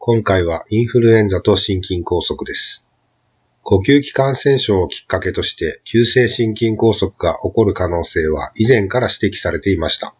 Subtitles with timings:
[0.00, 2.84] 今回はインフルエンザと心筋梗塞です。
[3.64, 10.14] 呼吸器感染症をきっかけとして急性心筋梗塞が起こる可能性は以前から指摘されていました。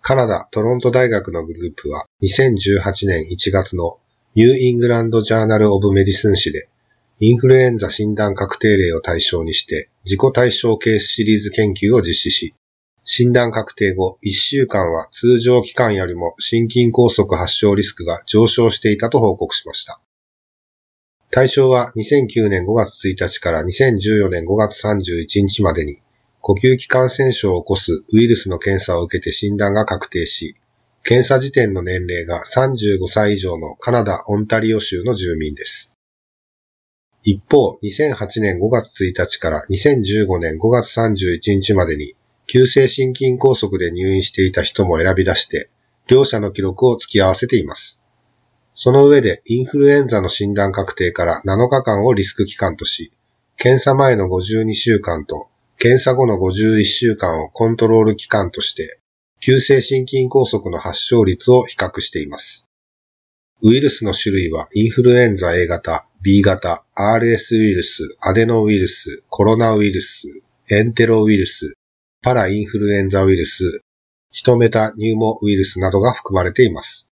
[0.00, 3.98] カナダ・トロント大学のグループは2018年1月の
[4.34, 6.70] New England Journal of Medicine 誌で
[7.20, 12.54] インフルエンザ診断確定例を対象にして自己対象ケースシリーズ研究を実施し、
[13.10, 19.98] 診断確定後1週間は通常期間よりも心筋梗塞発症リスクが上昇していたと報告しました。
[21.30, 26.02] 対象は2009年5月1日から2014年5月31日までに
[26.42, 30.56] 呼吸器感染症を起こすウイルスの検査を受けて診断が確定し、
[31.02, 35.94] 検査時点の年齢が35歳以上のカナダ・オンタリオ州の住民です。
[37.22, 42.14] 一方、2008年5月1日から2015年5月31日までに
[42.48, 45.70] 急性心筋梗塞で入院していた人も選び出して、
[46.08, 48.00] 両者の記録を付き合わせています。
[48.74, 53.12] その上でインフルエンザの診断確定から7日間をリスク期間とし、
[53.56, 58.98] 検査前の52週間と検査後の51週間をコントロール期間として、
[59.40, 62.66] 急性心筋梗塞の発症率を比較しています。
[63.62, 70.28] ウイルスの種類はインフルエンザ A 型、B 型、RS ウイルス、アデノウイルス、コロナウイルス、
[70.70, 71.77] エンテロウイルス、
[72.20, 73.82] パラインフルエンザウイルス、
[74.32, 77.08] ヒトメタニューモウイルスなどが含まれています。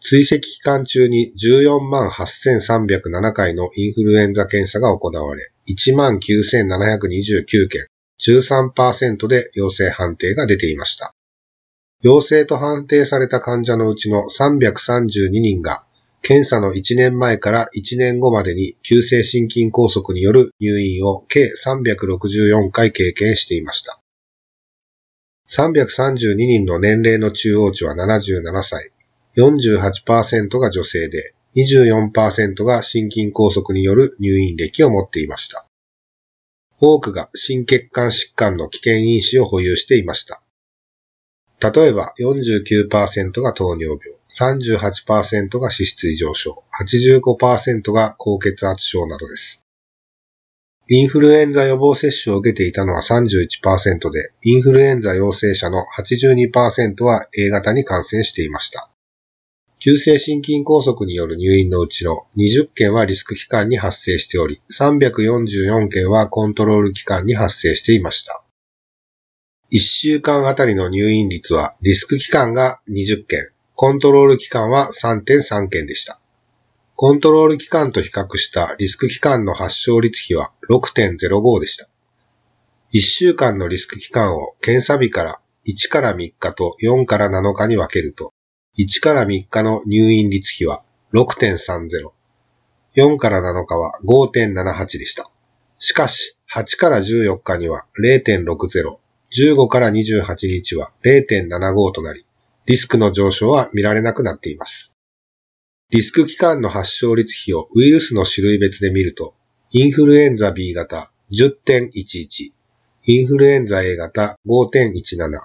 [0.00, 7.88] 追跡期間中に14万8307回のインフルエンザ検査が行われ、19,729件、
[8.20, 11.12] 13%で陽性判定が出ていました。
[12.00, 15.84] 陽性と判定された患者のうちの332人が、
[16.22, 24.00] 検査の1年前から1年後までに急性心筋梗塞による入院を計364回経験していました。
[25.48, 28.92] 332人の年齢の中央値は77歳、
[29.36, 35.66] 48%が女性で、24%が心筋梗塞による入院歴を持っていました。
[36.78, 40.40] 多くが心血管疾患の危険因子を保有していました。
[41.60, 49.62] 例えば49%が糖尿病、38%が脂質異常症、85%が高血圧症などです。
[50.88, 58.90] インフルエンザ予防接種を受けていたのは31%で、インフルエンザ陽性者の82%は A 型に感染していました。
[59.78, 68.44] 急性心筋梗塞による入院のうちの20件はリスク期間に発生しており、344件はコントロール期間に発生していました。
[69.72, 73.50] 1週間あたりの入院率はリスク期間が20件、
[73.82, 76.20] コントロール期間は3.3件でした。
[76.96, 81.88] コントロール期間と比較したリスク期間の発症率比は6.05でした。
[82.92, 88.34] 1週間のリスク期間を検査日から1から3日と4から7日に分けると、
[88.78, 90.82] 1から3日の入院率比は
[91.14, 92.10] 6.30。
[92.96, 95.30] 4から7日は5.78でした。
[95.78, 98.98] しかし、8から14日には0.60。
[99.32, 102.26] 15から28日は0.75となり、
[102.66, 104.94] リスクの上昇は見られなくなっています。
[105.90, 109.34] リスク期間の発症率比をウイルスの種類別で見ると、
[109.72, 112.52] インフルエンザ B 型10.11、
[113.06, 115.40] インフルエンザ A 型5.17、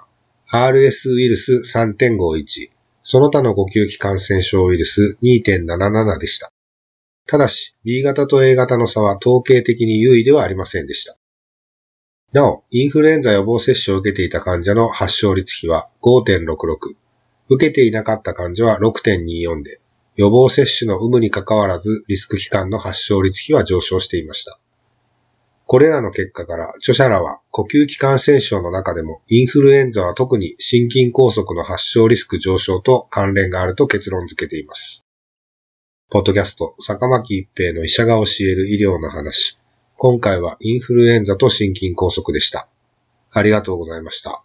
[0.52, 2.70] RS ウイルス3.51、
[3.02, 6.52] その他の呼吸器感染症ウイルス2.77でした。
[7.26, 11.16] ただし、B 型と A 型の差は統計的に優位ではありませんでした。
[12.32, 16.94] なお、インフルエンザ予防接種を受けていた患者の発症率比は5.66、
[17.48, 19.80] 受けていなかった患者は6.24で、
[20.16, 24.58] 予防接種の有無にかかわらずリスク期間の発症率比は上昇していました。
[25.66, 35.04] これらの結果から著者らは呼吸器感染症の中でもインフルエンザは特に心筋梗塞の発症リスク上昇と関連があると結論付けています。
[36.08, 39.58] ポッドキャスト、坂巻一平の医者が教える医療の話。
[39.96, 42.68] 今回はインフルエンザと心筋梗塞でした。
[43.32, 44.44] ありがとうございました。